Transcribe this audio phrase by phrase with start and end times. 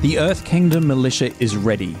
[0.00, 1.96] The Earth Kingdom militia is ready.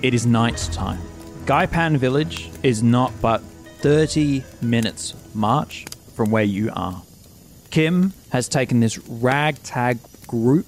[0.00, 1.02] It is night time.
[1.44, 3.42] Gaipan village is not but
[3.80, 7.02] 30 minutes march from where you are.
[7.70, 10.66] Kim has taken this ragtag group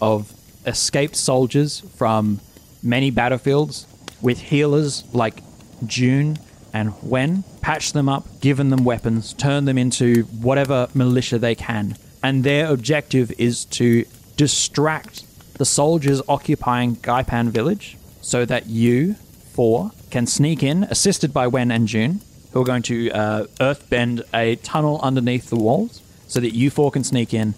[0.00, 0.32] of
[0.64, 2.40] escaped soldiers from
[2.82, 3.86] many battlefields
[4.22, 5.42] with healers like
[5.84, 6.38] June
[6.72, 11.98] and Wen, patched them up, given them weapons, turned them into whatever militia they can.
[12.22, 14.06] And their objective is to
[14.38, 15.24] distract
[15.58, 19.14] the soldiers occupying Gaipan village so that you
[19.52, 22.20] four can sneak in, assisted by Wen and June,
[22.52, 26.90] who are going to uh, earthbend a tunnel underneath the walls so that you four
[26.90, 27.54] can sneak in,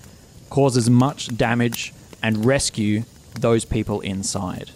[0.51, 1.93] cause as much damage,
[2.23, 3.05] and rescue
[3.35, 4.71] those people inside.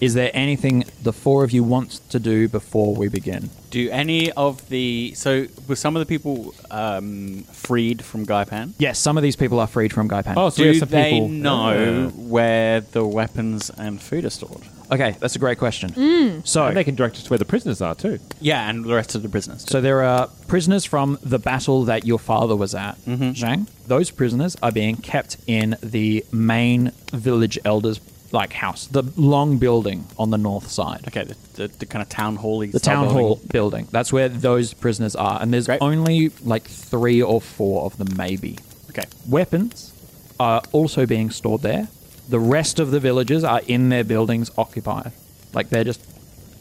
[0.00, 3.50] Is there anything the four of you want to do before we begin?
[3.70, 8.74] Do any of the so were some of the people um, freed from Gaipan?
[8.78, 10.34] Yes, some of these people are freed from Gaipan.
[10.36, 11.28] Oh, so we have Do some they people.
[11.28, 14.62] know where the weapons and food are stored?
[14.90, 16.42] Okay, that's a great question.
[16.44, 18.20] So, And they can direct us to where the prisoners are too.
[18.40, 19.66] Yeah, and the rest of the prisoners.
[19.68, 23.32] So there are prisoners from the battle that your father was at, Mm-hmm.
[23.32, 23.68] Zhang.
[23.86, 28.00] Those prisoners are being kept in the main village elders
[28.32, 31.04] like house, the long building on the north side.
[31.08, 32.60] okay, the, the, the kind of town hall.
[32.60, 33.88] The town hall building.
[33.90, 35.80] That's where those prisoners are, and there's Great.
[35.80, 38.58] only like three or four of them, maybe.
[38.90, 39.92] Okay, Weapons
[40.40, 41.88] are also being stored there.
[42.28, 45.12] The rest of the villagers are in their buildings occupied.
[45.54, 46.00] Like they're just,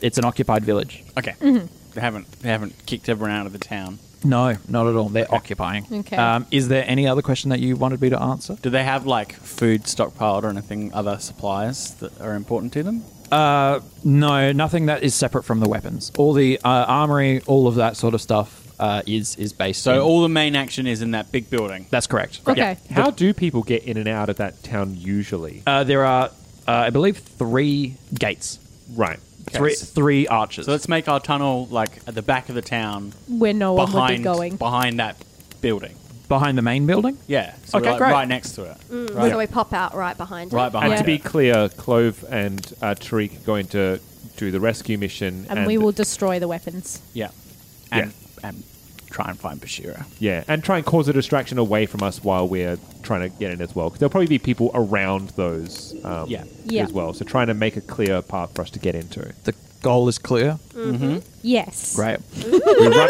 [0.01, 1.03] it's an occupied village.
[1.17, 1.33] okay.
[1.41, 1.65] Mm-hmm.
[1.93, 3.97] They haven't they haven't kicked everyone out of the town.
[4.23, 5.09] No, not at all.
[5.09, 5.85] They're occupying.
[5.91, 6.15] Okay.
[6.15, 8.57] Um, is there any other question that you wanted me to answer?
[8.61, 13.03] Do they have like food stockpiled or anything, other supplies that are important to them?
[13.31, 16.11] Uh, no, nothing that is separate from the weapons.
[16.17, 19.83] All the uh, armory, all of that sort of stuff uh, is is based.
[19.83, 21.87] So in- all the main action is in that big building.
[21.89, 22.41] that's correct.
[22.47, 22.77] Okay.
[22.91, 25.61] How do people get in and out of that town usually?
[25.67, 26.27] Uh, there are,
[26.67, 28.59] uh, I believe, three gates,
[28.95, 29.19] right.
[29.49, 30.65] Three three arches.
[30.65, 33.85] So let's make our tunnel like at the back of the town, Where no one
[33.87, 34.55] would be behind going.
[34.57, 35.17] behind that
[35.61, 35.95] building.
[36.27, 37.17] behind the main building.
[37.27, 38.11] Yeah, so Okay, we're like great.
[38.11, 38.77] right next to it.
[38.91, 39.31] Mm, Right.
[39.31, 40.71] So we pop out right behind Right it.
[40.73, 41.01] behind And Yeah.
[41.01, 43.99] to be clear, Clove and uh, Tariq are going to
[44.35, 47.01] do the rescue mission, and, we will destroy the weapons.
[47.13, 47.29] Yeah,
[47.91, 48.11] and
[48.43, 48.61] and
[49.09, 50.05] try and find Bashira.
[50.19, 53.51] yeah, and try and cause a distraction away from us while we're trying to get
[53.51, 53.87] in as well.
[53.89, 56.43] Because there'll probably be people around those, um, Yeah.
[56.65, 56.83] Yeah.
[56.83, 57.13] as well.
[57.13, 59.33] So trying to make a clear path for us to get into.
[59.45, 60.59] The goal is clear.
[61.41, 61.95] Yes.
[61.95, 62.19] Great.
[62.35, 63.09] We run,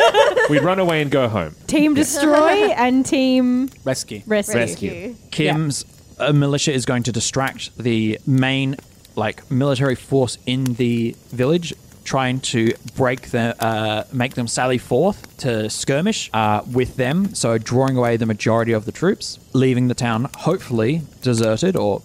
[0.49, 1.55] we run away and go home.
[1.67, 4.21] Team destroy and team Rescue.
[4.27, 4.55] rescue.
[4.59, 5.15] Rescue.
[5.31, 5.85] Kim's
[6.19, 8.75] uh, militia is going to distract the main
[9.15, 11.73] like military force in the village
[12.07, 17.57] trying to break them, uh, make them sally forth to skirmish uh, with them so
[17.57, 22.01] drawing away the majority of the troops leaving the town hopefully deserted or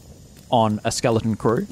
[0.50, 1.66] on a skeleton crew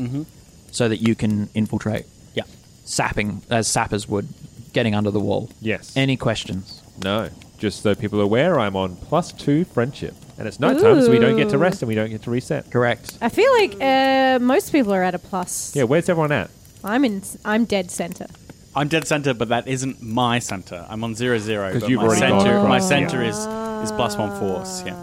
[0.70, 2.44] so that you can infiltrate Yeah.
[2.84, 4.28] sapping as sappers would
[4.72, 5.92] getting under the wall Yes.
[5.96, 7.28] any questions No.
[7.58, 10.14] Just so people are aware, I'm on plus two friendship.
[10.38, 12.70] And it's nighttime, so we don't get to rest and we don't get to reset.
[12.70, 13.18] Correct.
[13.20, 15.76] I feel like uh, most people are at a plus.
[15.76, 16.48] Yeah, where's everyone at?
[16.84, 17.22] I'm in.
[17.44, 18.26] I'm dead center.
[18.74, 20.86] I'm dead center, but that isn't my center.
[20.88, 21.72] I'm on zero zero.
[21.72, 22.88] 'Cause but you've my already center, gone my across.
[22.88, 23.36] center is
[23.84, 24.82] is plus one force.
[24.86, 24.96] Yeah.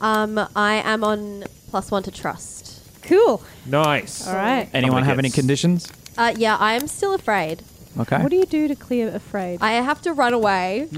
[0.00, 2.80] Um, I am on plus one to trust.
[3.02, 3.42] Cool.
[3.66, 4.26] Nice.
[4.28, 4.68] All right.
[4.74, 5.88] Anyone have any gets- conditions?
[6.16, 7.62] Uh, yeah, I am still afraid.
[7.98, 8.18] Okay.
[8.20, 9.58] What do you do to clear afraid?
[9.62, 10.88] I have to run away.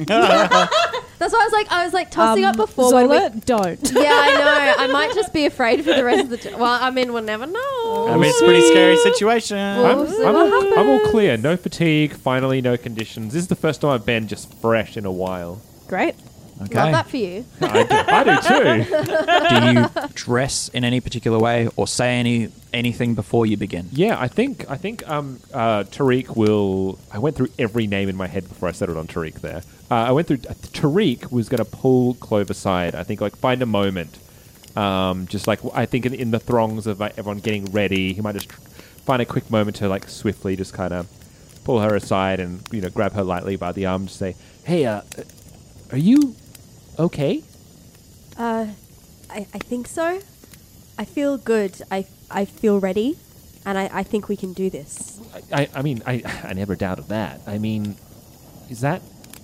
[1.18, 2.92] That's why I was like, I was like tossing Um, up before.
[2.92, 3.92] when we- Zola, don't.
[3.94, 4.74] yeah, I know.
[4.84, 6.36] I might just be afraid for the rest of the.
[6.36, 8.08] T- well, I mean, we'll never know.
[8.08, 9.56] I mean, it's a pretty scary situation.
[9.56, 11.10] Well, I'm, see I'm, what all, I'm all happens.
[11.10, 11.36] clear.
[11.36, 12.12] No fatigue.
[12.12, 13.32] Finally, no conditions.
[13.32, 15.60] This is the first time I've been just fresh in a while.
[15.88, 16.14] Great.
[16.62, 16.74] Okay.
[16.74, 17.44] Love that for you.
[17.60, 19.84] I do, I do too.
[20.04, 23.88] do you dress in any particular way or say any anything before you begin?
[23.92, 26.98] Yeah, I think I think um, uh, Tariq will.
[27.12, 29.40] I went through every name in my head before I settled on Tariq.
[29.40, 30.38] There, uh, I went through.
[30.48, 32.94] Uh, Tariq was going to pull Clover aside.
[32.94, 34.18] I think like find a moment,
[34.76, 38.20] um, just like I think in, in the throngs of like, everyone getting ready, he
[38.22, 38.60] might just tr-
[39.04, 41.06] find a quick moment to like swiftly just kind of
[41.64, 44.86] pull her aside and you know grab her lightly by the arm and say, "Hey,
[44.86, 45.02] uh,
[45.92, 46.34] are you
[46.98, 47.42] okay?"
[48.38, 48.66] Uh,
[49.30, 50.20] I, I think so.
[50.98, 51.82] I feel good.
[51.90, 53.18] I, I feel ready,
[53.64, 55.20] and I, I think we can do this.
[55.52, 57.40] I, I, I mean, I, I never doubted that.
[57.46, 57.96] I mean,
[58.70, 59.02] is that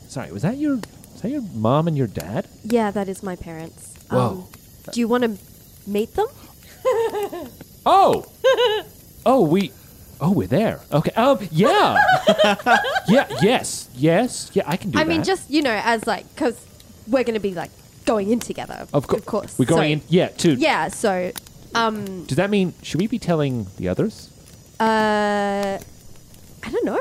[0.09, 0.33] sorry?
[0.33, 0.75] Was that your
[1.15, 2.49] is that your mom and your dad?
[2.65, 3.95] Yeah, that is my parents.
[4.11, 4.49] Um, Whoa.
[4.93, 5.39] do you want to
[5.87, 6.27] meet them?
[7.85, 8.27] Oh,
[9.27, 9.73] oh, we,
[10.21, 10.83] oh, we're there.
[10.93, 11.11] Okay.
[11.17, 12.01] Um, yeah,
[13.09, 14.63] yeah, yes, yes, yeah.
[14.67, 15.01] I can do that.
[15.01, 15.09] I that.
[15.09, 16.65] mean, just you know, as like because
[17.09, 17.71] we're going to be like
[18.05, 18.87] going in together.
[18.93, 19.59] of, cour- of course.
[19.59, 20.09] We're going So- in.
[20.09, 20.29] Yeah.
[20.29, 20.55] too.
[20.55, 20.89] Yeah.
[20.89, 21.33] So,
[21.75, 24.29] um, Does that mean should we be telling the others?
[24.81, 25.79] uh,
[26.65, 26.99] I don't know.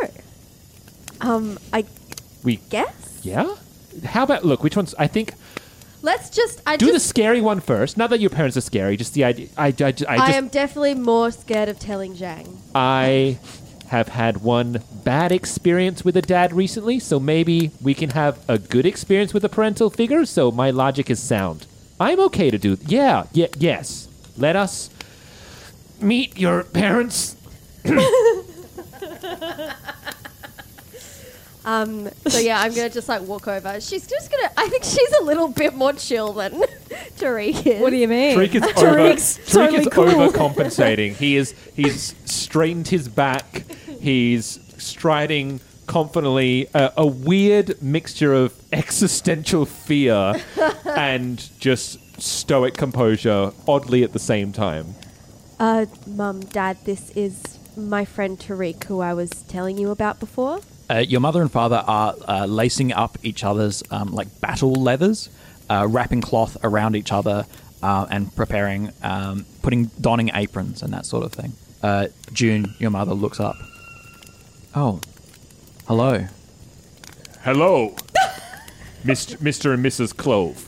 [1.21, 1.85] Um, I
[2.43, 3.19] We guess.
[3.23, 3.55] yeah.
[4.05, 4.63] How about look?
[4.63, 4.95] Which ones?
[4.97, 5.33] I think
[6.03, 6.61] Let's just.
[6.65, 7.95] I do the scary one first.
[7.95, 8.97] Not that your parents are scary.
[8.97, 9.49] Just the idea.
[9.55, 10.09] I, I, I just.
[10.09, 12.57] I am definitely more scared of telling Zhang.
[12.73, 13.37] I
[13.91, 18.57] have had one bad experience with a dad recently, so maybe we can have a
[18.57, 20.25] good experience with a parental figure.
[20.25, 21.67] So my logic is sound.
[21.99, 22.77] I'm okay to do.
[22.85, 24.07] Yeah, yeah, yes.
[24.37, 24.89] Let us
[25.99, 27.35] meet your parents.
[31.63, 33.79] Um, so yeah, I'm gonna just like walk over.
[33.79, 34.49] She's just gonna.
[34.57, 36.53] I think she's a little bit more chill than
[37.17, 37.81] Tariq is.
[37.81, 38.35] What do you mean?
[38.35, 38.97] Tariq is over.
[38.97, 40.05] Tariq's Tariq totally is cool.
[40.05, 41.15] overcompensating.
[41.15, 41.53] he is.
[41.75, 43.63] He's strained his back.
[44.01, 46.67] He's striding confidently.
[46.73, 50.41] A, a weird mixture of existential fear
[50.85, 54.95] and just stoic composure, oddly at the same time.
[55.59, 60.61] Uh, Mum, Dad, this is my friend Tariq, who I was telling you about before.
[60.89, 65.29] Uh, your mother and father are uh, lacing up each other's um, like battle leathers,
[65.69, 67.45] uh, wrapping cloth around each other,
[67.83, 71.53] uh, and preparing, um, putting donning aprons and that sort of thing.
[71.83, 73.55] Uh, June, your mother looks up.
[74.73, 75.01] Oh,
[75.87, 76.27] hello.
[77.41, 77.89] Hello,
[79.03, 79.35] Mr.
[79.37, 79.73] Mr.
[79.73, 80.15] and Mrs.
[80.15, 80.67] Clove.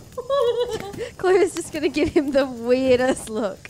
[1.17, 3.69] Clove is just gonna give him the weirdest look.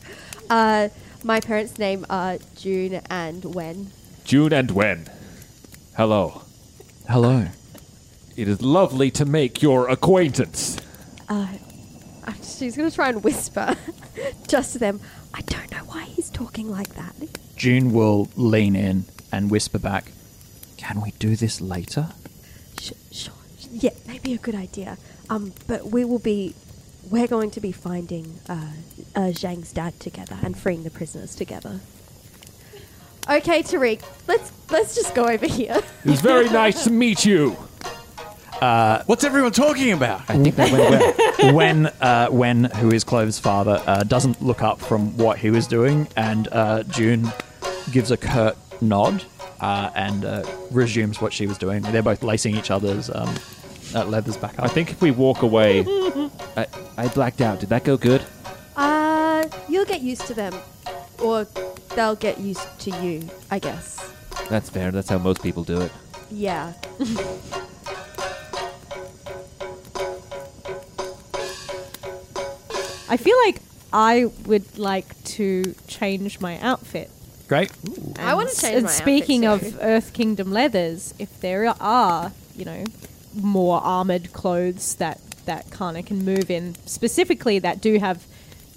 [0.49, 0.89] Uh,
[1.23, 3.91] my parents' name are June and Wen.
[4.23, 5.07] June and Wen.
[5.97, 6.41] Hello.
[7.07, 7.47] Hello.
[8.35, 10.77] It is lovely to make your acquaintance.
[11.29, 11.47] Uh,
[12.41, 13.75] she's gonna try and whisper
[14.47, 14.99] just to them.
[15.33, 17.13] I don't know why he's talking like that.
[17.55, 20.11] June will lean in and whisper back,
[20.83, 22.09] Can we do this later?
[22.77, 23.33] Sh- sure.
[23.71, 24.97] Yeah, maybe a good idea.
[25.29, 26.55] Um, but we will be.
[27.09, 28.71] We're going to be finding uh,
[29.15, 31.79] uh, Zhang's dad together and freeing the prisoners together.
[33.29, 35.81] Okay, Tariq, let's let's just go over here.
[36.03, 37.51] It was very nice to meet you.
[39.05, 40.21] What's everyone talking about?
[40.29, 41.53] I think that went well.
[41.53, 45.65] when uh, when who is Clove's father uh, doesn't look up from what he was
[45.67, 47.31] doing, and uh, June
[47.91, 49.23] gives a curt nod
[49.63, 51.81] uh, and uh, resumes what she was doing.
[51.81, 53.33] They're both lacing each other's um,
[53.95, 54.65] uh, leathers back up.
[54.65, 55.85] I think if we walk away,
[56.57, 56.67] I,
[56.97, 57.61] I blacked out.
[57.61, 58.21] Did that go good?
[58.75, 60.53] Uh, you'll get used to them,
[61.23, 61.47] or
[61.95, 64.11] they'll get used to you, I guess.
[64.49, 64.91] That's fair.
[64.91, 65.93] That's how most people do it.
[66.29, 66.73] Yeah.
[73.09, 73.61] I feel like
[73.93, 77.09] I would like to change my outfit.
[77.47, 77.71] Great.
[78.17, 79.47] I wanna And- change and my speaking too.
[79.49, 82.83] of Earth Kingdom leathers, if there are, you know,
[83.35, 88.23] more armored clothes that that kind of can move in, specifically that do have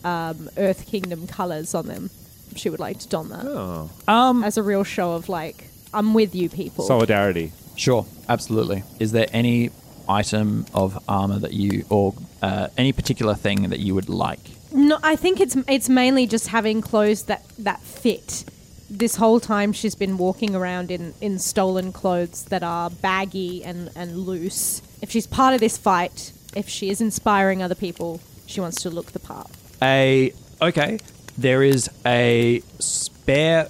[0.04, 2.10] um, Earth Kingdom colors on them,
[2.56, 3.90] she would like to don that Oh.
[4.08, 6.84] Um, as a real show of like, I'm with you, people.
[6.84, 7.52] Solidarity.
[7.76, 8.82] sure, absolutely.
[8.98, 9.70] Is there any
[10.08, 14.40] item of armor that you or uh, any particular thing that you would like?
[14.72, 18.44] No, I think it's it's mainly just having clothes that that fit.
[18.88, 23.90] This whole time she's been walking around in, in stolen clothes that are baggy and,
[23.96, 24.80] and loose.
[25.02, 28.90] If she's part of this fight, if she is inspiring other people, she wants to
[28.90, 29.50] look the part.
[29.82, 30.98] A okay.
[31.36, 33.68] There is a spare.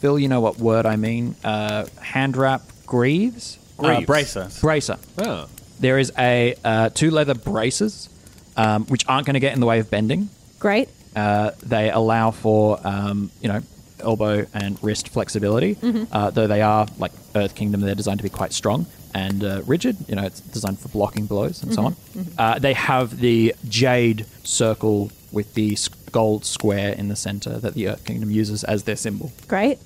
[0.00, 1.36] Phil, you know what word I mean?
[1.44, 3.58] Uh, hand wrap greaves.
[3.78, 4.48] Uh, bracer.
[4.60, 4.98] Bracer.
[5.18, 5.48] Oh.
[5.78, 8.08] There is a uh, two leather braces,
[8.56, 10.30] um, which aren't going to get in the way of bending.
[10.58, 10.88] Great.
[11.14, 13.60] Uh, they allow for um, you know
[14.00, 15.76] elbow and wrist flexibility,
[16.12, 17.80] uh, though they are like Earth Kingdom.
[17.80, 19.96] They're designed to be quite strong and uh, rigid.
[20.08, 21.96] You know, it's designed for blocking blows and so on.
[22.38, 25.76] Uh, they have the jade circle with the
[26.12, 29.32] gold square in the center that the Earth Kingdom uses as their symbol.
[29.48, 29.78] Great.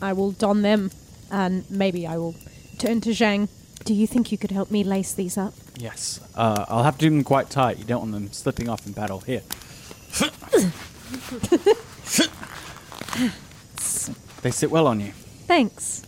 [0.00, 0.90] I will don them
[1.30, 2.34] and maybe I will
[2.78, 3.48] turn to Zhang.
[3.84, 5.54] Do you think you could help me lace these up?
[5.76, 6.20] Yes.
[6.34, 7.78] Uh, I'll have to do them quite tight.
[7.78, 9.20] You don't want them slipping off in battle.
[9.20, 9.42] Here.
[14.44, 15.10] They sit well on you.
[15.46, 16.02] Thanks.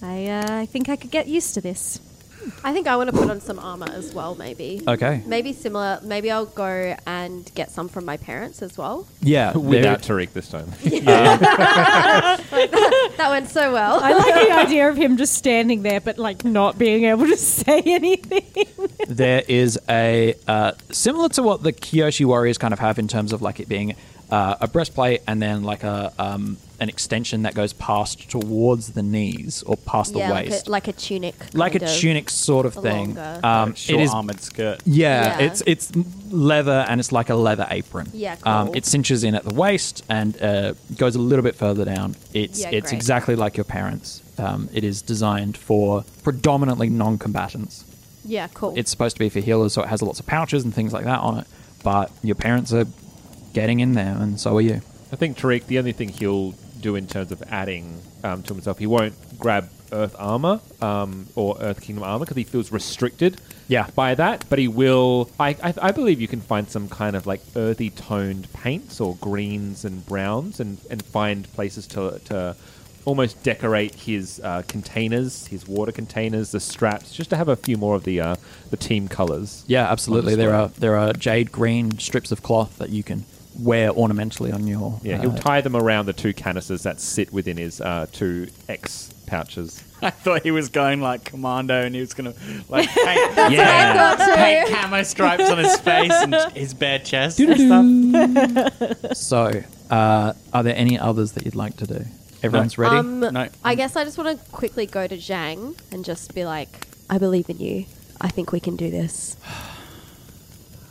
[0.00, 2.00] I uh, I think I could get used to this.
[2.62, 4.80] I think I want to put on some armor as well, maybe.
[4.86, 5.22] Okay.
[5.26, 6.00] Maybe similar.
[6.04, 9.08] Maybe I'll go and get some from my parents as well.
[9.20, 10.72] Yeah, Without Tariq this time.
[13.18, 13.98] That went so well.
[14.00, 17.36] I like the idea of him just standing there but like not being able to
[17.36, 18.64] say anything.
[19.08, 23.32] there is a uh, similar to what the Kyoshi warriors kind of have in terms
[23.32, 23.96] of like it being
[24.30, 29.02] uh, a breastplate and then like a um, an extension that goes past towards the
[29.02, 31.34] knees or past yeah, the like waist, a, like a tunic.
[31.54, 31.90] like a of.
[31.90, 33.14] tunic sort of thing.
[33.14, 33.40] longer.
[33.42, 34.80] Um, Short it is armored skirt.
[34.86, 35.46] yeah, Yeah.
[35.46, 35.90] it's it's
[36.30, 38.10] leather and it's like a leather apron.
[38.12, 41.84] Yeah, Um, it cinches in at the waist and uh, goes a little bit further
[41.84, 42.14] down.
[42.34, 42.96] It's Yeah, it's great.
[42.98, 44.22] exactly like your parents.
[44.38, 47.84] Um, it is designed for predominantly non-combatants.
[48.24, 48.74] Yeah, cool.
[48.76, 51.04] It's supposed to be for healers, so it has lots of pouches and things like
[51.06, 51.46] that on it.
[51.82, 52.84] But your parents are
[53.52, 54.80] getting in there, and so are you.
[55.12, 58.78] I think Tariq, the only thing he'll do in terms of adding um, to himself,
[58.78, 63.86] he won't grab Earth armor um, or Earth Kingdom armor because he feels restricted Yeah.
[63.94, 64.44] by that.
[64.50, 65.30] But he will.
[65.40, 69.16] I, I, I believe you can find some kind of like earthy toned paints or
[69.16, 72.54] greens and browns and, and find places to, to
[73.06, 77.78] almost decorate his uh, containers, his water containers, the straps, just to have a few
[77.78, 78.36] more of the uh,
[78.68, 79.64] the team colors.
[79.66, 80.34] Yeah, absolutely.
[80.34, 83.24] There are there are jade green strips of cloth that you can
[83.58, 85.00] wear ornamentally on your.
[85.02, 88.48] Yeah, uh, he'll tie them around the two canisters that sit within his uh, two
[88.68, 89.82] X pouches.
[90.02, 92.38] I thought he was going like commando and he was going to
[92.68, 94.34] like paint, yeah.
[94.36, 99.16] paint camo stripes on his face and his bare chest and stuff.
[99.16, 99.50] so,
[99.90, 102.04] uh, are there any others that you'd like to do?
[102.42, 102.96] Everyone's ready.
[102.96, 103.48] Um, No.
[103.64, 107.18] I guess I just want to quickly go to Zhang and just be like, I
[107.18, 107.86] believe in you.
[108.20, 109.36] I think we can do this.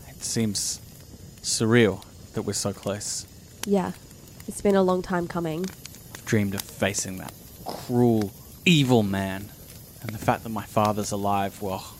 [0.10, 0.82] It seems
[1.44, 2.04] surreal
[2.38, 3.26] that we're so close.
[3.66, 3.94] Yeah.
[4.48, 5.66] It's been a long time coming.
[6.14, 7.34] I've dreamed of facing that
[7.66, 8.32] cruel,
[8.64, 9.50] evil man.
[10.04, 11.96] And the fact that my father's alive, well,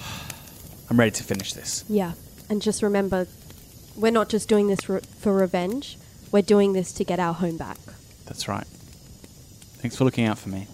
[0.90, 1.84] I'm ready to finish this.
[1.86, 2.12] Yeah.
[2.48, 3.28] And just remember,
[3.94, 5.98] we're not just doing this re- for revenge.
[6.32, 7.76] We're doing this to get our home back.
[8.24, 8.66] That's right.
[9.76, 10.66] Thanks for looking out for me.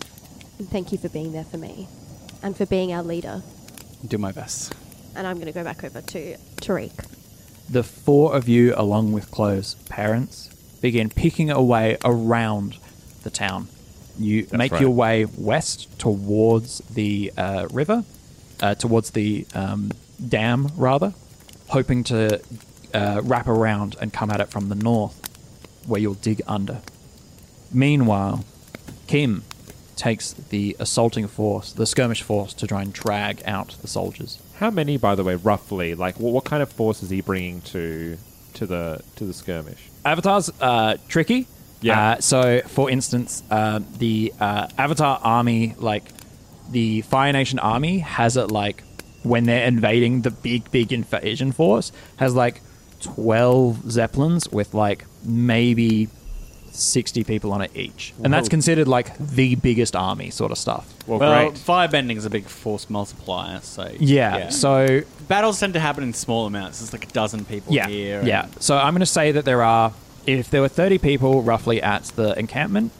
[0.60, 1.88] And thank you for being there for me.
[2.44, 3.42] And for being our leader.
[4.06, 4.72] Do my best.
[5.16, 7.11] And I'm going to go back over to Tariq.
[7.68, 10.48] The four of you, along with Clove's parents,
[10.80, 12.76] begin picking away around
[13.22, 13.68] the town.
[14.18, 14.80] You That's make right.
[14.80, 18.04] your way west towards the uh, river,
[18.60, 19.92] uh, towards the um,
[20.28, 21.14] dam, rather,
[21.68, 22.40] hoping to
[22.92, 25.18] uh, wrap around and come at it from the north,
[25.86, 26.82] where you'll dig under.
[27.72, 28.44] Meanwhile,
[29.06, 29.44] Kim
[29.96, 34.38] takes the assaulting force, the skirmish force, to try and drag out the soldiers.
[34.62, 35.96] How many, by the way, roughly?
[35.96, 38.16] Like, what, what kind of force is he bringing to
[38.54, 39.90] to the to the skirmish?
[40.04, 41.48] Avatar's uh, tricky.
[41.80, 42.12] Yeah.
[42.12, 46.04] Uh, so, for instance, uh, the uh, Avatar army, like
[46.70, 48.84] the Fire Nation army, has it like
[49.24, 52.60] when they're invading the big, big invasion force, has like
[53.00, 56.08] twelve zeppelins with like maybe
[56.74, 60.92] sixty people on it each, and that's considered like the biggest army sort of stuff.
[61.06, 61.54] Well, Well, great.
[61.58, 64.48] firebending is a big force multiplier, so Yeah.
[64.50, 66.80] So battles tend to happen in small amounts.
[66.82, 68.18] It's like a dozen people yeah, here.
[68.20, 68.46] and- yeah.
[68.60, 69.92] So I'm going to say that there are,
[70.26, 72.92] if there were 30 people roughly at the encampment,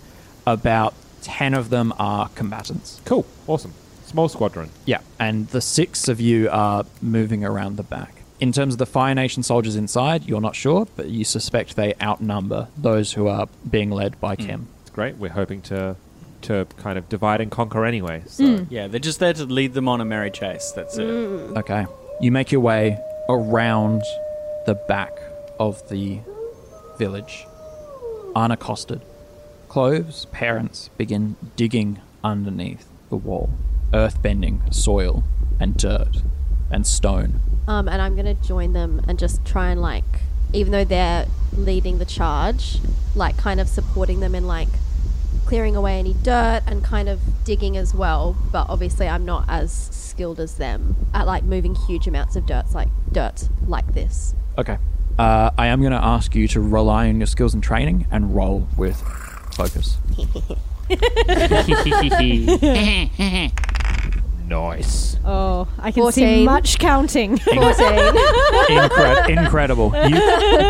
[0.47, 3.01] about 10 of them are combatants.
[3.05, 3.73] Cool, awesome,
[4.07, 4.71] small squadron.
[4.85, 8.22] Yeah, and the six of you are moving around the back.
[8.43, 11.95] In terms of the Fire Nation soldiers inside, you're not sure, but you suspect they
[12.03, 14.47] outnumber those who are being led by hmm.
[14.47, 14.69] Kim.
[14.81, 15.17] It's great.
[15.17, 15.95] We're hoping to
[16.49, 18.25] to kind of divide and conquer anyway.
[18.27, 18.65] So hmm.
[18.69, 20.73] Yeah, they're just there to lead them on a merry chase.
[20.73, 21.07] That's it.
[21.07, 21.57] Hmm.
[21.57, 21.87] Okay.
[22.21, 24.03] You make your way around
[24.67, 25.17] the back
[25.61, 26.19] of the
[26.99, 27.47] village,
[28.35, 29.03] unaccosted.
[29.69, 33.51] Clove's parents begin digging underneath the wall,
[33.93, 35.23] earthbending soil
[35.61, 36.23] and dirt
[36.73, 37.41] and stone.
[37.73, 40.05] Um, and I'm gonna join them and just try and like,
[40.53, 41.27] even though they're
[41.57, 42.81] leading the charge,
[43.15, 44.69] like kind of supporting them in like
[45.47, 48.37] clearing away any dirt and kind of digging as well.
[48.53, 52.75] But obviously, I'm not as skilled as them at like moving huge amounts of dirt,
[52.75, 54.35] like dirt like this.
[54.59, 54.77] Okay.
[55.19, 58.35] Uh, I am going to ask you to rely on your skills and training and
[58.35, 59.01] roll with
[59.53, 59.97] focus.
[64.53, 65.17] nice.
[65.25, 66.13] Oh, I can 14.
[66.13, 67.39] see much counting.
[67.39, 67.57] 14.
[68.77, 69.93] Incre- incredible.
[69.95, 70.17] You,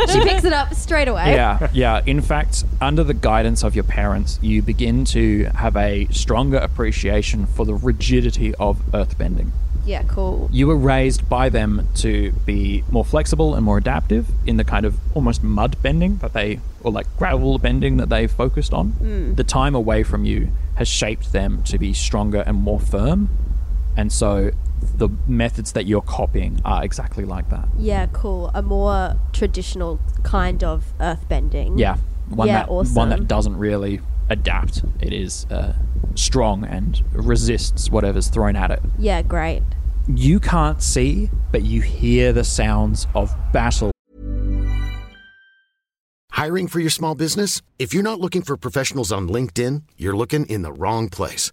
[0.08, 1.34] she picks it up straight away.
[1.34, 2.02] yeah, yeah.
[2.06, 7.46] In fact, under the guidance of your parents, you begin to have a stronger appreciation
[7.46, 9.50] for the rigidity of earthbending.
[9.84, 10.48] Yeah, cool.
[10.52, 14.86] You were raised by them to be more flexible and more adaptive in the kind
[14.86, 18.90] of almost mud bending that they, or like gravel bending that they focused on.
[18.90, 19.34] Hmm.
[19.34, 23.28] The time away from you has shaped them to be stronger and more firm.
[23.96, 24.50] And so
[24.96, 27.68] the methods that you're copying are exactly like that.
[27.78, 28.50] Yeah, cool.
[28.54, 31.78] A more traditional kind of earthbending.
[31.78, 31.96] Yeah.
[32.28, 34.82] One Yeah, that one that doesn't really adapt.
[35.00, 35.74] It is uh,
[36.14, 38.80] strong and resists whatever's thrown at it.
[38.98, 39.62] Yeah, great.
[40.08, 43.92] You can't see, but you hear the sounds of battle
[46.42, 47.62] Hiring for your small business?
[47.78, 51.52] If you're not looking for professionals on LinkedIn, you're looking in the wrong place.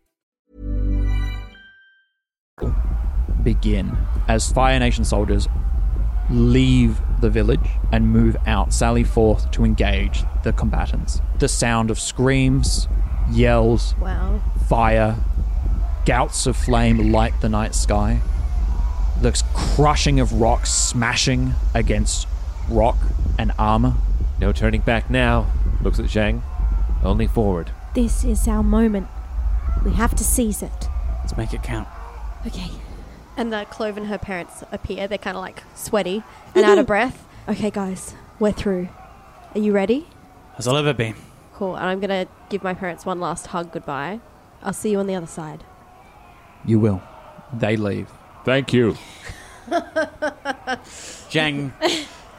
[3.43, 5.47] Begin as Fire Nation soldiers
[6.29, 7.59] leave the village
[7.91, 11.21] and move out, sally forth to engage the combatants.
[11.39, 12.87] The sound of screams,
[13.29, 14.39] yells, Wow.
[14.67, 15.17] fire,
[16.05, 18.21] gouts of flame light the night sky.
[19.21, 22.27] The crushing of rocks smashing against
[22.69, 22.97] rock
[23.37, 23.95] and armor.
[24.39, 25.47] No turning back now.
[25.83, 26.41] Looks at Zhang.
[27.03, 27.71] Only forward.
[27.93, 29.07] This is our moment.
[29.85, 30.87] We have to seize it.
[31.19, 31.87] Let's make it count.
[32.47, 32.71] Okay.
[33.37, 35.07] And the Clove and her parents appear.
[35.07, 36.23] They're kind of like sweaty
[36.55, 37.25] and out of breath.
[37.47, 38.89] Okay, guys, we're through.
[39.55, 40.07] Are you ready?
[40.57, 41.13] As I'll ever be.
[41.53, 41.75] Cool.
[41.75, 44.19] And I'm going to give my parents one last hug goodbye.
[44.63, 45.63] I'll see you on the other side.
[46.65, 47.01] You will.
[47.53, 48.09] They leave.
[48.45, 48.95] Thank you.
[51.29, 51.71] Zhang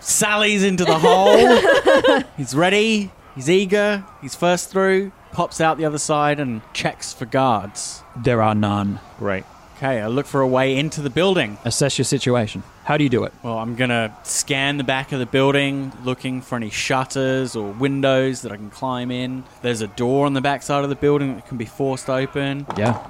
[0.00, 2.22] sallies into the hole.
[2.36, 3.10] he's ready.
[3.34, 4.04] He's eager.
[4.20, 5.12] He's first through.
[5.32, 8.02] Pops out the other side and checks for guards.
[8.16, 9.00] There are none.
[9.18, 9.44] Great.
[9.82, 11.58] Okay, I look for a way into the building.
[11.64, 12.62] Assess your situation.
[12.84, 13.32] How do you do it?
[13.42, 18.42] Well, I'm gonna scan the back of the building, looking for any shutters or windows
[18.42, 19.42] that I can climb in.
[19.60, 22.64] There's a door on the back side of the building that can be forced open.
[22.76, 23.04] Yeah.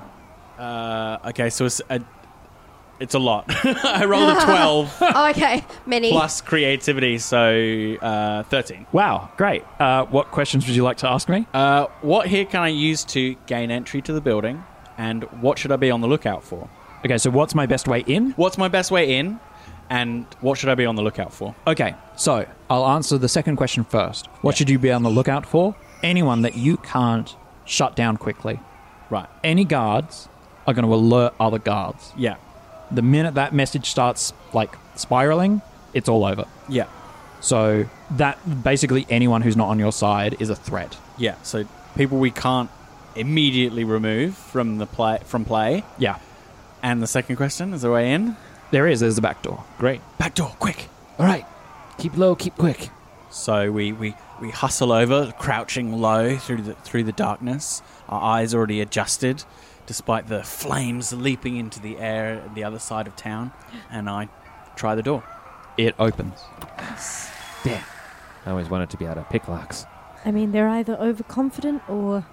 [0.58, 2.00] Uh, okay, so it's a,
[2.98, 3.44] it's a lot.
[3.84, 5.66] I rolled a 12 oh, okay.
[5.84, 6.10] Many.
[6.10, 8.86] plus creativity, so uh, 13.
[8.92, 9.62] Wow, great.
[9.78, 11.46] Uh, what questions would you like to ask me?
[11.52, 14.64] Uh, what here can I use to gain entry to the building,
[14.98, 16.68] and what should I be on the lookout for?
[17.04, 18.30] Okay, so what's my best way in?
[18.32, 19.40] What's my best way in,
[19.90, 21.54] and what should I be on the lookout for?
[21.66, 24.28] Okay, so I'll answer the second question first.
[24.42, 24.58] What Yeah.
[24.58, 25.74] should you be on the lookout for?
[26.02, 28.60] Anyone that you can't shut down quickly.
[29.10, 29.26] Right.
[29.44, 30.28] Any guards
[30.66, 32.12] are going to alert other guards.
[32.16, 32.36] Yeah.
[32.90, 35.60] The minute that message starts like spiraling,
[35.94, 36.44] it's all over.
[36.68, 36.86] Yeah.
[37.40, 40.96] So that basically anyone who's not on your side is a threat.
[41.18, 41.34] Yeah.
[41.42, 41.64] So
[41.96, 42.70] people we can't
[43.16, 45.84] immediately remove from the play from play.
[45.98, 46.18] Yeah,
[46.82, 48.36] And the second question is there a way in?
[48.70, 49.00] there is.
[49.00, 49.64] There's a back door.
[49.78, 50.00] Great.
[50.18, 50.88] Back door, quick.
[51.18, 51.44] All right.
[51.98, 52.88] Keep low, keep quick.
[53.30, 57.82] So we, we, we hustle over, crouching low through the through the darkness.
[58.08, 59.44] Our eyes already adjusted,
[59.86, 63.52] despite the flames leaping into the air at the other side of town.
[63.90, 64.28] And I
[64.76, 65.22] try the door.
[65.78, 66.38] It opens.
[67.64, 67.82] Damn.
[68.44, 69.86] I always wanted to be out of picklocks.
[70.24, 72.24] I mean, they're either overconfident or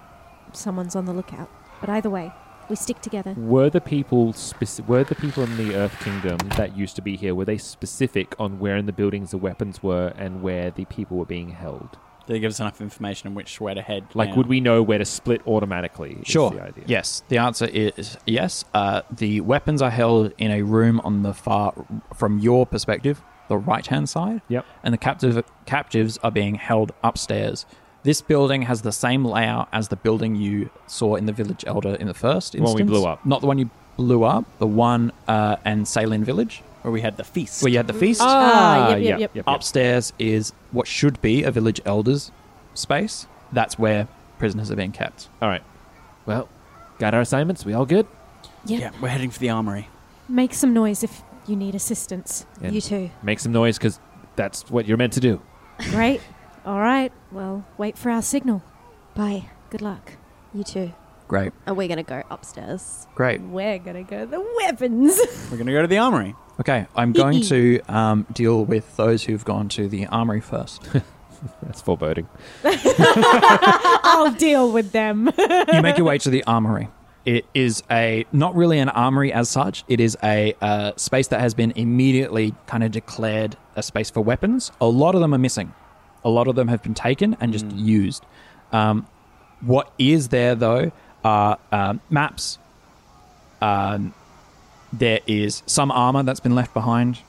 [0.56, 1.50] someone's on the lookout.
[1.80, 2.32] But either way,
[2.68, 3.34] we stick together.
[3.36, 7.16] Were the people speci- were the people in the Earth Kingdom that used to be
[7.16, 7.34] here?
[7.34, 11.16] Were they specific on where in the buildings the weapons were and where the people
[11.16, 11.98] were being held?
[12.26, 14.04] Did it give us enough information in which way to head?
[14.14, 14.36] Like, now?
[14.36, 16.18] would we know where to split automatically?
[16.20, 16.50] is Sure.
[16.50, 16.84] the idea.
[16.86, 17.24] Yes.
[17.28, 18.64] The answer is yes.
[18.72, 21.72] Uh, the weapons are held in a room on the far,
[22.14, 24.42] from your perspective, the right hand side.
[24.46, 24.64] Yep.
[24.84, 27.66] And the captive captives are being held upstairs.
[28.02, 31.94] This building has the same layout as the building you saw in the village elder
[31.94, 33.24] in the first The one we blew up.
[33.26, 34.44] Not the one you blew up.
[34.58, 37.62] The one uh, in Salin Village where we had the feast.
[37.62, 38.20] where you had the feast.
[38.22, 39.44] Ah, yep, yep, yep.
[39.46, 42.30] Upstairs is what should be a village elder's
[42.74, 43.26] space.
[43.52, 44.08] That's where
[44.38, 45.28] prisoners are being kept.
[45.42, 45.62] All right.
[46.24, 46.48] Well,
[46.98, 47.64] got our assignments.
[47.64, 48.06] We all good?
[48.64, 48.80] Yep.
[48.80, 49.88] Yeah, we're heading for the armory.
[50.28, 52.46] Make some noise if you need assistance.
[52.62, 53.10] And You too.
[53.22, 53.98] Make some noise because
[54.36, 55.40] that's what you're meant to do.
[55.92, 56.20] Right?
[56.64, 57.12] All right.
[57.32, 58.62] Well, wait for our signal.
[59.14, 59.46] Bye.
[59.70, 60.12] Good luck.
[60.52, 60.92] You too.
[61.28, 61.52] Great.
[61.64, 63.06] And we're gonna go upstairs.
[63.14, 63.40] Great.
[63.40, 65.18] We're gonna go the weapons.
[65.50, 66.34] We're going to go to the armory.
[66.60, 70.86] Okay, I'm going to um, deal with those who've gone to the armory first.
[71.62, 72.28] That's foreboding.
[72.64, 75.30] I'll deal with them.
[75.72, 76.88] you make your way to the armory.
[77.24, 79.84] It is a not really an armory as such.
[79.88, 84.20] It is a uh, space that has been immediately kind of declared a space for
[84.20, 84.72] weapons.
[84.80, 85.72] A lot of them are missing.
[86.24, 88.24] A lot of them have been taken and just used.
[88.72, 89.06] Um,
[89.60, 90.92] what is there though
[91.24, 92.58] are um, maps.
[93.60, 94.14] Um,
[94.92, 97.20] there is some armor that's been left behind.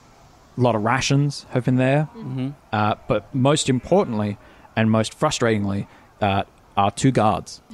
[0.57, 2.09] A lot of rations have been there.
[2.15, 2.49] Mm-hmm.
[2.71, 4.37] Uh, but most importantly,
[4.75, 5.87] and most frustratingly,
[6.21, 6.43] uh,
[6.77, 7.61] are two guards.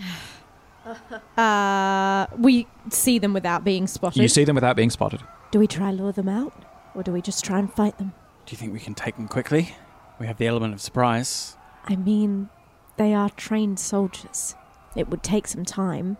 [1.37, 4.21] Uh, we see them without being spotted.
[4.21, 5.19] You see them without being spotted.
[5.51, 6.53] Do we try lure them out?
[6.95, 8.13] Or do we just try and fight them?
[8.45, 9.75] Do you think we can take them quickly?
[10.19, 11.55] We have the element of surprise.
[11.85, 12.49] I mean,
[12.97, 14.55] they are trained soldiers.
[14.95, 16.17] It would take some time,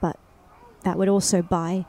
[0.00, 0.18] but
[0.84, 1.86] that would also buy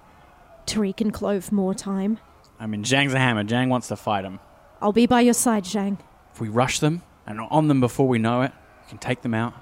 [0.66, 2.20] Tariq and Clove more time.
[2.60, 3.44] I mean, Zhang's a hammer.
[3.44, 4.40] Zhang wants to fight him.
[4.82, 5.98] I'll be by your side, Zhang.
[6.34, 8.52] If we rush them and are on them before we know it,
[8.86, 9.54] we can take them out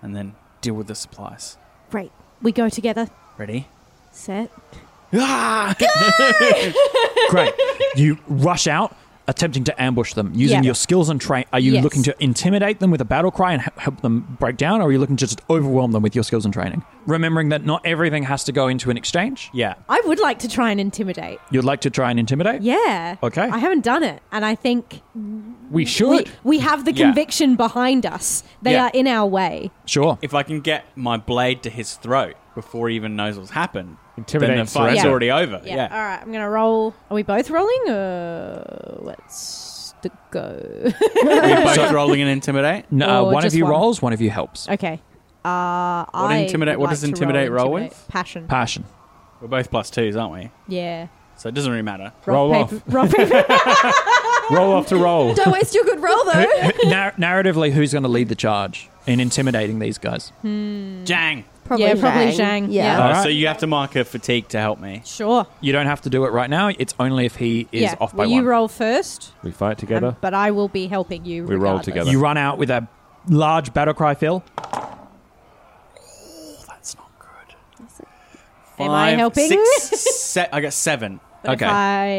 [0.00, 1.56] and then deal with the supplies.
[1.90, 2.12] Great.
[2.40, 3.08] We go together.
[3.36, 3.68] Ready?
[4.12, 4.50] Set.
[5.14, 5.74] Ah!
[7.30, 7.54] Great.
[7.96, 8.96] You rush out,
[9.28, 10.66] attempting to ambush them using Yeah.
[10.68, 11.44] your skills and train.
[11.52, 11.84] Are you Yes.
[11.84, 14.92] looking to intimidate them with a battle cry and help them break down, or are
[14.92, 16.82] you looking to just overwhelm them with your skills and training?
[17.06, 19.50] Remembering that not everything has to go into an exchange.
[19.52, 19.74] Yeah.
[19.88, 21.38] I would like to try and intimidate.
[21.50, 22.62] You'd like to try and intimidate?
[22.62, 23.16] Yeah.
[23.22, 23.42] Okay.
[23.42, 26.30] I haven't done it, and I think We we, should.
[26.44, 27.06] we have the Yeah.
[27.06, 28.42] conviction behind us.
[28.60, 28.84] They Yeah.
[28.86, 29.70] are in our way.
[29.86, 30.18] Sure.
[30.22, 33.96] If I can get my blade to his throat before he even knows what's happened,
[34.16, 35.10] Intimidate then the and fight's surrender.
[35.10, 35.60] already over.
[35.64, 35.76] Yeah.
[35.76, 35.88] Yeah.
[35.90, 36.20] All right.
[36.22, 36.94] I'm gonna roll.
[37.10, 37.88] Are we both rolling?
[37.88, 40.40] Uh, let's to go.
[40.40, 42.86] Are we both rolling and intimidate?
[42.90, 43.70] No, uh, Or one of you one?
[43.72, 44.68] rolls, one of you helps.
[44.68, 45.00] okay.
[45.44, 47.90] Uh, I intimidate- what like does intimidate roll intimidate.
[47.98, 48.08] with?
[48.08, 48.46] Passion.
[48.46, 48.84] Passion.
[49.40, 50.50] We're both plus twos, aren't we?
[50.68, 51.08] yeah.
[51.34, 52.12] So it doesn't really matter.
[52.24, 53.34] Rock, Roll paper, rock, paper.
[54.54, 55.34] roll off to roll.
[55.34, 56.70] Don't waste your good roll though.
[56.84, 60.32] Nar- narratively, who's going to lead the charge in intimidating these guys?
[60.44, 61.44] Zhang!
[61.64, 62.66] Probably Yeah, probably Zhang.
[62.70, 62.82] Yeah.
[62.84, 62.98] Yeah.
[62.98, 63.22] Uh, Alright.
[63.22, 65.02] So you have to mark a fatigue to help me.
[65.04, 65.46] sure.
[65.60, 66.68] You don't have to do it right now.
[66.68, 67.94] It's only if he is yeah.
[68.00, 68.44] off by Will you one.
[68.46, 69.32] roll first?
[69.42, 70.08] We fight together.
[70.08, 71.44] Um, but I will be helping you.
[71.44, 71.84] We roll regardless.
[71.86, 72.10] together.
[72.10, 72.88] You run out with a
[73.28, 74.42] large battle cry, Phil.
[76.68, 77.56] That's not good.
[78.80, 79.48] Am I helping?
[79.48, 81.20] Six, se- I got seven.
[81.42, 81.64] But Okay.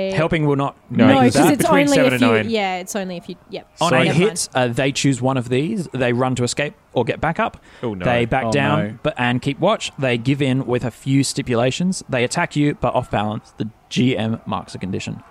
[0.09, 0.75] If I Helping will not.
[0.89, 2.27] No, No, because because it's between only seven if and you.
[2.38, 2.49] nine.
[2.49, 3.36] Yeah, it's only if you.
[3.49, 3.67] Yep.
[3.81, 5.88] On So a hit, uh, they choose one of these.
[5.93, 7.57] They run to escape or get back up.
[7.81, 8.03] Oh, no.
[8.05, 8.97] They back Oh, down no.
[9.03, 9.91] but and keep watch.
[9.97, 12.03] They give in with a few stipulations.
[12.09, 13.53] They attack you, but off balance.
[13.57, 15.23] The GM marks a condition.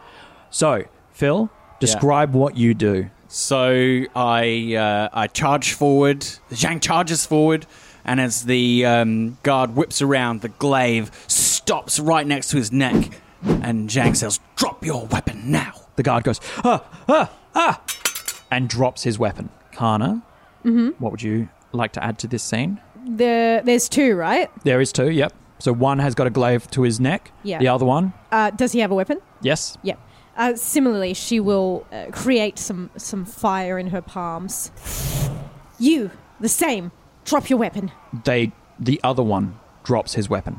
[0.51, 1.51] So, Phil,
[1.81, 3.11] describe what you do.
[3.29, 6.21] So I uh, I charge forward.
[6.51, 7.67] Zhang charges forward,
[8.05, 13.11] and as the um, guard whips around, the glaive stops right next to his neck,
[13.43, 17.83] and Zhang says, "Drop your weapon now." The guard goes, ah, ah, ah,
[18.51, 19.51] and drops his weapon.
[19.73, 20.23] Kana,
[20.65, 20.91] Mm-hmm.
[21.03, 22.81] what would you like to add to this scene?
[23.05, 24.49] The, there's two, right?
[24.65, 25.33] There is two, yep.
[25.59, 27.31] So one has got a glaive to his neck.
[27.43, 27.59] Yeah.
[27.59, 29.19] The other one, Uh, does he have a weapon?
[29.43, 29.77] yes.
[29.83, 29.99] Yep.
[30.37, 34.71] Uh, similarly, she will uh, create some some fire in her palms.
[35.79, 36.91] You, the same.
[37.25, 37.91] Drop your weapon.
[38.25, 40.59] They, the other one drops his weapon.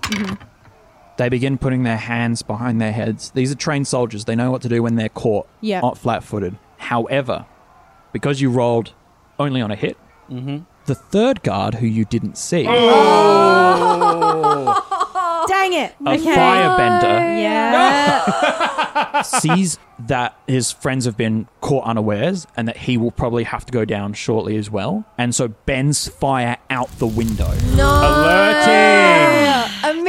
[1.23, 3.31] They begin putting their hands behind their heads.
[3.31, 4.25] These are trained soldiers.
[4.25, 5.79] They know what to do when they're caught, Yeah.
[5.79, 6.57] not flat-footed.
[6.79, 7.45] However,
[8.12, 8.91] because you rolled
[9.39, 9.95] only on a hit,
[10.29, 10.65] mm-hmm.
[10.86, 14.36] the third guard who you didn't see Dang oh!
[15.47, 15.95] Dang it.
[16.05, 16.36] A okay.
[16.36, 19.21] firebender Yeah.
[19.21, 23.71] sees that his friends have been caught unawares and that he will probably have to
[23.71, 25.05] go down shortly as well.
[25.17, 27.49] And so bends fire out the window.
[27.77, 27.88] No.
[27.88, 29.32] Alerting!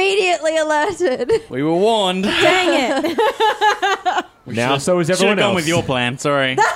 [0.05, 1.31] Immediately alerted.
[1.49, 2.23] We were warned.
[2.23, 4.25] Dang it.
[4.45, 5.55] now, so is Should have everyone gone else.
[5.55, 6.17] with your plan.
[6.17, 6.57] Sorry.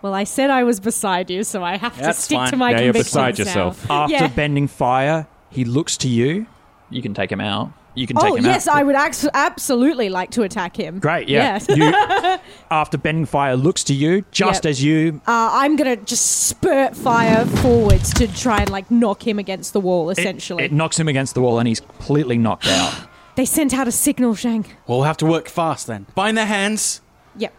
[0.00, 2.50] Well, I said I was beside you, so I have to stick fine.
[2.50, 3.44] to my Now you're convictions beside now.
[3.44, 3.90] yourself.
[3.90, 4.28] After Yeah.
[4.28, 6.46] bending fire, he looks to you.
[6.88, 7.72] You can take him out.
[7.98, 8.76] You can take Oh him yes, out.
[8.76, 10.98] I would ax- absolutely like to attack him.
[11.00, 11.58] Great, yeah.
[11.58, 11.66] Yes.
[11.68, 12.38] You,
[12.70, 14.70] after bending fire, looks to you just Yep.
[14.70, 15.20] as you.
[15.26, 19.80] Uh, I'm gonna just spurt fire forwards to try and like knock him against the
[19.80, 20.10] wall.
[20.10, 22.94] it- Essentially, it, knocks him against the wall, and he's completely knocked out.
[23.34, 24.66] they sent out a signal, Zhang.
[24.86, 26.06] we'll have to work fast then.
[26.14, 27.00] Bind their hands.
[27.36, 27.52] Yep,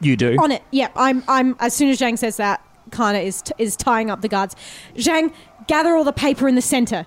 [0.00, 0.36] You do.
[0.40, 0.62] on it.
[0.70, 1.22] Yep, I'm.
[1.28, 1.56] I'm.
[1.60, 4.54] As soon as Zhang says that, Kana is t- is tying up the guards.
[4.96, 5.32] Zhang,
[5.66, 7.06] gather all the paper in the center.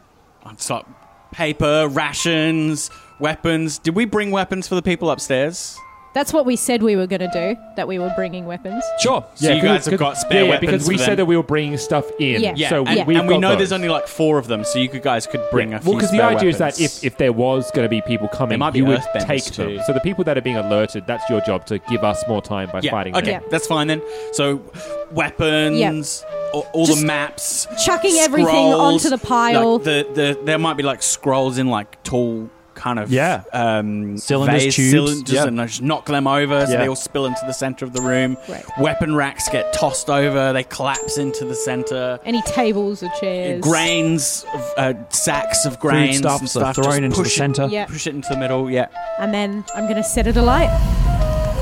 [0.52, 0.86] It's like
[1.32, 2.90] paper, rations,
[3.20, 3.78] weapons.
[3.78, 5.78] Did we bring weapons for the people upstairs?
[6.16, 7.56] That's what we said we were gonna do.
[7.76, 8.84] That we were bringing weapons.
[9.00, 9.24] Sure.
[9.36, 11.18] So you guys have got spare yeah, weapons because we for said them?
[11.18, 12.42] that we were bringing stuff in.
[12.42, 12.54] Yeah.
[12.56, 14.80] Yeah, So and, we've and we got know there's only like four of them, so
[14.80, 16.98] you could guys could bring a few Well, because the spare idea is that weapons.
[16.98, 19.44] if, if there was going to be people coming, might be you would earthbenders take
[19.46, 19.76] too.
[19.76, 19.84] them.
[19.86, 22.70] So the people that are being alerted, that's your job to give us more time
[22.74, 23.44] by yeah, fighting okay, them.
[23.52, 24.02] that's fine then.
[24.34, 24.64] So
[25.12, 29.74] weapons, all, all the maps, chucking everything scrolls, onto the pile.
[29.78, 33.44] Like the, the there might be like scrolls in like tall kind of Yeah.
[33.52, 35.48] um, Cylinders, vase tubes, cylinders, yep.
[35.50, 36.78] and I just knock them over so Yeah.
[36.80, 38.38] they all spill into the center of the room.
[38.48, 38.64] Right.
[38.80, 42.20] Weapon racks get tossed over; they collapse into the center.
[42.24, 43.62] Any tables or chairs?
[43.62, 47.34] Grains, of, uh, sacks of grains Foodstuffs and are stuff, thrown just into the push
[47.34, 47.68] it- center.
[47.68, 47.86] Yeah.
[47.86, 48.70] Push it into the middle.
[48.72, 48.88] Yeah.
[49.20, 50.70] And then I'm gonna set it alight.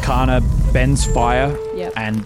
[0.03, 1.93] Kana bends fire, Yep.
[1.97, 2.23] and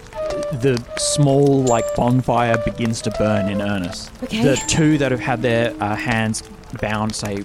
[0.60, 4.10] the small like bonfire begins to burn in earnest.
[4.24, 4.42] Okay.
[4.42, 6.42] The two that have had their uh, hands
[6.80, 7.42] bound say,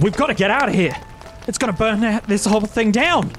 [0.00, 0.96] "We've got to get out of here.
[1.48, 3.32] It's going to burn that- this whole thing down.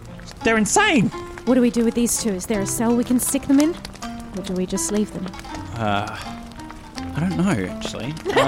[0.43, 1.09] They're insane."
[1.45, 2.31] What do we do with these two?
[2.31, 3.73] Is there a cell we can stick them in?
[4.37, 5.25] Or do we just leave them?
[5.77, 8.13] I don't know, actually.
[8.37, 8.43] Uh,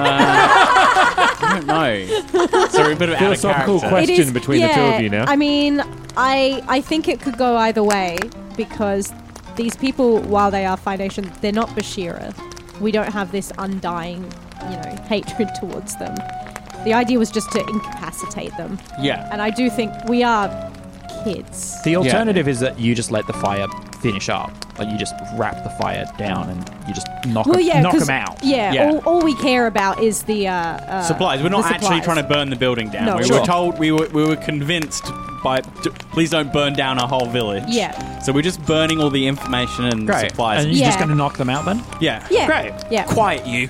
[1.41, 2.67] I don't know.
[2.67, 5.25] So a bit of out of question It is- between the two of you now.
[5.27, 5.81] I mean,
[6.17, 8.17] I I think it could go either way
[8.55, 9.11] because
[9.59, 12.33] these people, while they are Fire Nation, they're not Bashira.
[12.79, 14.23] We don't have this undying,
[14.69, 16.15] you know, hatred towards them.
[16.85, 19.27] The idea was just to incapacitate them, Yeah.
[19.33, 20.47] and I do think we are
[21.25, 21.75] kids.
[21.83, 23.67] The alternative is that you just let the fire
[24.01, 24.51] finish up.
[24.77, 27.93] Like you just wrap the fire down and you just knock Well, them, yeah, knock
[27.93, 28.43] 'cause- them out.
[28.43, 28.85] Yeah, Yeah.
[28.91, 31.43] All, all we care about is the uh, uh, supplies.
[31.43, 32.03] We're not the actually supplies.
[32.05, 33.05] trying to burn the building down.
[33.05, 33.39] No, we sure.
[33.41, 35.05] were told we were we were convinced
[35.43, 37.63] by d- please don't burn down our whole village.
[37.67, 38.19] Yeah.
[38.19, 40.29] So we're just burning all the information and Great.
[40.31, 40.65] supplies.
[40.65, 41.81] And you're just going to knock them out then?
[42.01, 42.25] yeah.
[42.29, 42.73] Yeah, Great.
[42.91, 43.69] Yeah, Quiet you.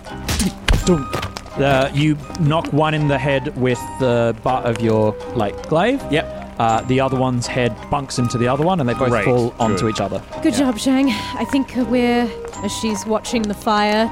[0.87, 6.01] Uh, you knock one in the head with the butt of your like glaive.
[6.11, 6.38] Yep.
[6.59, 9.23] Uh, the other one's head bunks into the other one, and they both Great.
[9.25, 9.95] fall onto Good.
[9.95, 10.21] each other.
[10.43, 11.09] Good job, Zhang.
[11.35, 12.29] I think we're
[12.63, 14.09] as she's watching the fire.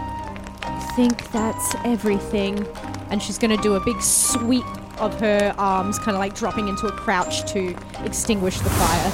[0.63, 2.65] I think that's everything.
[3.09, 4.65] and she's going to do a big sweep
[4.99, 9.11] of her arms, kind of like dropping into a crouch to extinguish the fire.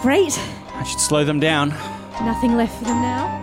[0.00, 0.38] Great.
[0.74, 1.70] I should slow them down.
[2.22, 3.38] Nothing left for them now.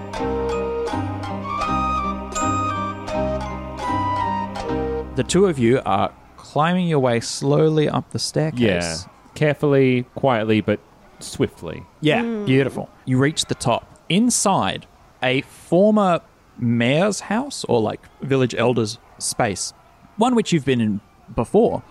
[5.15, 6.11] The two of you are
[6.55, 8.61] climbing your way slowly up the staircase.
[8.61, 8.97] Yeah.
[9.33, 10.79] Carefully, quietly, but
[11.19, 11.83] swiftly.
[11.99, 12.89] Yeah, beautiful.
[13.03, 13.99] You reach the top.
[14.07, 14.87] Inside,
[15.21, 16.21] a former
[16.57, 19.73] mayor's house or like village elder's space,
[20.15, 21.01] one which you've been in
[21.35, 21.83] before,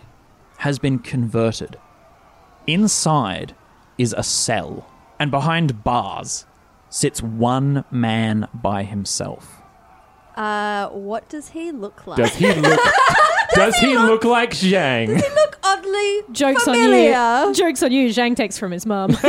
[0.56, 1.76] has been converted.
[2.66, 3.54] Inside
[3.98, 6.46] is a cell, and behind bars
[6.88, 9.60] sits one man by himself.
[10.36, 12.16] Uh, what does he look like?
[12.16, 12.80] Does he look?
[13.54, 15.06] does he look like Zhang?
[15.08, 17.14] Does he look oddly Jokes familiar?
[17.16, 17.54] on you.
[17.54, 18.08] Jokes on you.
[18.08, 19.10] Zhang takes from his mum.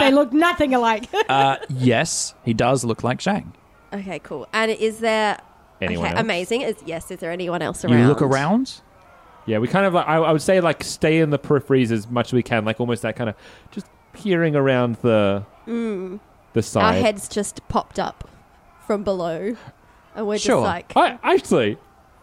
[0.00, 1.04] they look nothing alike.
[1.28, 3.52] Uh, yes, he does look like Zhang.
[3.92, 4.46] Okay, cool.
[4.52, 5.38] And is there
[5.80, 6.20] Anyone okay, else?
[6.20, 6.62] amazing?
[6.62, 7.10] Is yes?
[7.10, 7.98] Is there anyone else around?
[7.98, 8.80] You look around.
[9.46, 10.06] Yeah, we kind of like.
[10.06, 12.80] I, I would say like stay in the peripheries as much as we can, like
[12.80, 13.36] almost that kind of
[13.70, 16.96] just peering around the the side.
[16.96, 18.28] Our heads just popped up
[18.86, 19.56] from below,
[20.14, 20.56] and we're Sure.
[20.56, 21.78] just like, I actually, I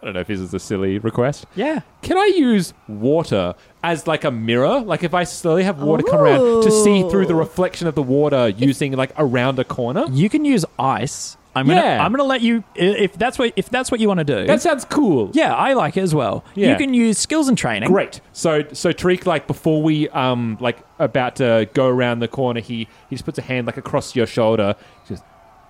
[0.06, 1.46] don't know if this is a silly request.
[1.54, 1.80] Yeah.
[2.02, 4.80] Can I use water as like a mirror?
[4.80, 8.02] Like if I slowly have water come around to see through the reflection of the
[8.02, 10.06] water using like around a corner?
[10.10, 11.36] You can use ice.
[11.54, 11.80] I'm gonna.
[11.80, 12.04] Yeah.
[12.04, 12.62] I'm gonna let you.
[12.76, 13.52] i- If that's what.
[13.56, 14.46] If that's what you want to do.
[14.46, 15.30] That sounds cool.
[15.32, 16.44] yeah, I like it as well.
[16.54, 16.72] Yeah.
[16.72, 17.90] You can use skills and training.
[17.90, 18.20] Great.
[18.34, 22.86] So so Tariq, like before we um like about to go around the corner, he
[23.08, 24.76] he just puts a hand like across your shoulder.
[25.08, 25.22] He goes,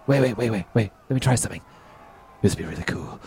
[0.09, 0.91] wait, wait, wait, wait, wait.
[1.09, 1.63] Let me try something.
[2.43, 3.21] This would be really cool.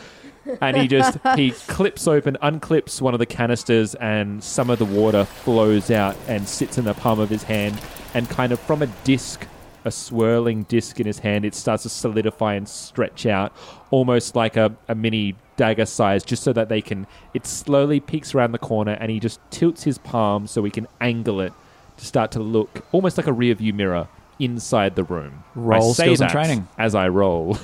[0.61, 4.85] And he just he clips open, unclips one of the canisters, and some of the
[4.85, 7.79] water flows out and sits in the palm of his hand,
[8.13, 9.45] and kind of from a disc,
[9.85, 13.53] a swirling disc in his hand, it starts to solidify and stretch out,
[13.91, 17.07] almost like a, a mini dagger size, just so that they can.
[17.33, 20.87] It slowly peeks around the corner, and he just tilts his palm so we can
[20.99, 21.53] angle it
[21.97, 24.07] to start to look almost like a rear view mirror
[24.39, 25.43] inside the room.
[25.53, 26.67] Roll I say skills and training.
[26.77, 27.57] as I roll.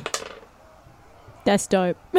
[1.45, 1.97] That's dope.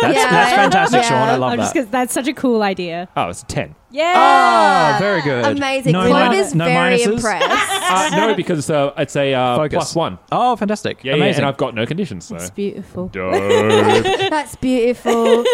[0.00, 0.30] That's, Yeah.
[0.30, 1.08] that's fantastic, Yeah.
[1.08, 1.28] Sean.
[1.28, 1.80] I love I'm just that.
[1.82, 3.08] 'cause that's such a cool idea.
[3.16, 3.74] Oh, it's a ten.
[3.90, 4.96] Yeah.
[4.96, 5.44] Oh, very good.
[5.56, 5.92] Amazing.
[5.92, 7.12] No Clove min- is no very minuses?
[7.14, 7.72] impressed.
[7.88, 9.76] Uh, no, because uh, it's a uh, Focus.
[9.76, 10.18] plus one.
[10.32, 11.04] Oh, fantastic.
[11.04, 11.42] Yeah, yeah, Amazing.
[11.42, 12.24] and I've got no conditions.
[12.24, 12.34] So.
[12.34, 13.06] It's beautiful.
[13.14, 15.44] That's beautiful.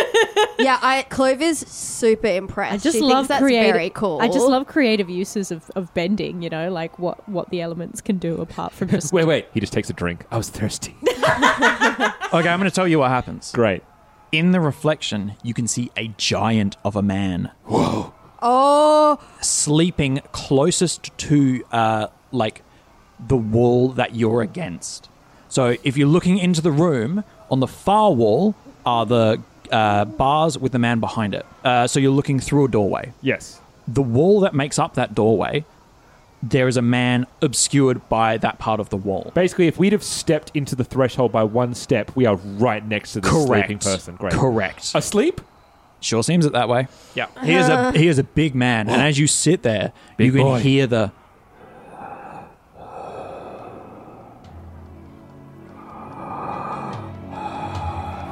[0.59, 2.73] yeah, I Clove's super impressed.
[2.73, 3.75] I just she love thinks that's creative.
[3.75, 4.19] very cool.
[4.23, 6.41] I just love creative uses of, of bending.
[6.43, 9.13] You know, like what what the elements can do apart from just.
[9.13, 9.49] wait, wait.
[9.53, 10.25] He just takes a drink.
[10.31, 10.97] I was thirsty.
[11.03, 11.09] okay,
[12.33, 13.53] I'm going to tell you what happens.
[13.53, 13.83] Great.
[14.33, 18.15] In the reflection, you can see a giant of a man Whoa.
[18.45, 22.63] Oh, sleeping closest to uh, like
[23.21, 25.09] the wall that you're against.
[25.49, 29.41] So if you're looking into the room, on the far wall are the
[29.71, 31.47] uh, bars with the man behind it.
[31.63, 33.13] Uh, so you're looking through a doorway.
[33.23, 33.61] Yes.
[33.87, 35.65] The wall that makes up that doorway,
[36.43, 39.31] there is a man obscured by that part of the wall.
[39.35, 43.13] Basically, if we'd have stepped into the threshold by one step, we are right next
[43.13, 43.47] to the Correct.
[43.47, 44.17] sleeping person.
[44.17, 44.33] Great.
[44.33, 44.93] Correct.
[44.95, 45.41] Asleep?
[46.01, 46.89] Sure seems it that way.
[47.15, 47.27] Yeah.
[47.45, 47.93] He is a uh-huh.
[47.93, 50.59] he is a big man, and as you sit there, you can boy.
[50.59, 51.13] hear the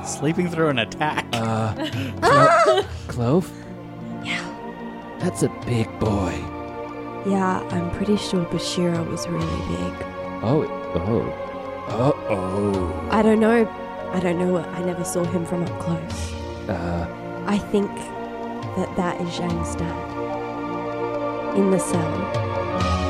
[0.04, 1.24] Sleeping through an attack.
[1.32, 3.50] Uh, Clove?
[4.24, 4.44] Yeah.
[5.20, 6.59] That's a big boy.
[7.26, 7.60] Yeah.
[7.70, 10.06] I'm pretty sure Bashira was really big.
[10.42, 10.64] Oh.
[10.94, 11.46] Oh.
[11.88, 13.08] Uh oh.
[13.10, 13.68] I don't know.
[14.12, 14.58] I don't know.
[14.58, 16.32] I never saw him from up close.
[16.68, 17.06] Uh.
[17.46, 17.90] I think
[18.76, 23.09] that that is Zhang's dad in the cell.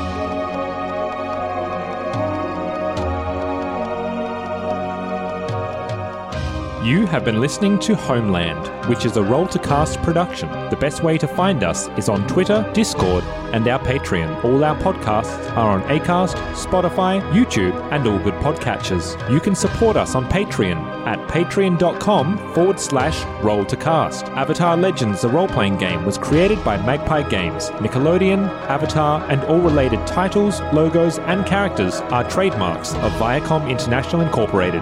[6.83, 10.49] You have been listening to Homeland, which is a Roll to Cast production.
[10.71, 14.43] The best way to find us is on Twitter, Discord, and our Patreon.
[14.43, 19.13] All our podcasts are on Acast, Spotify, YouTube, and all good podcatchers.
[19.29, 24.25] You can support us on Patreon at patreon.com forward slash roll to cast.
[24.29, 27.69] Avatar Legends, the role playing game, was created by Magpie Games.
[27.77, 34.81] Nickelodeon, Avatar, and all related titles, logos, and characters are trademarks of Viacom International Incorporated.